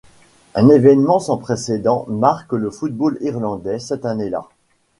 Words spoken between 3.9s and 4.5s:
année-là.